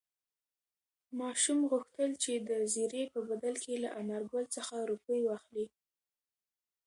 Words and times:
ماشوم 1.19 1.59
غوښتل 1.71 2.09
چې 2.23 2.33
د 2.49 2.49
زېري 2.73 3.03
په 3.13 3.19
بدل 3.29 3.55
کې 3.63 3.73
له 3.83 3.89
انارګل 3.99 4.45
څخه 4.55 4.75
روپۍ 4.91 5.19
واخلي. 5.23 5.67